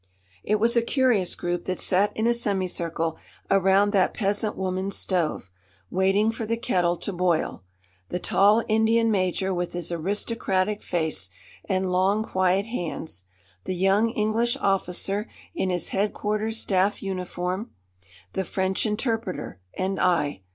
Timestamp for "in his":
15.53-15.89